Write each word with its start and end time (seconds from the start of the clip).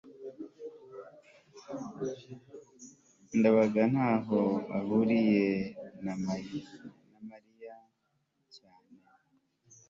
ndabaga 3.37 3.81
ntaho 3.93 4.41
ahuriye 4.77 5.45
na 6.03 6.13
mariya 6.23 7.75
cyane 8.55 8.95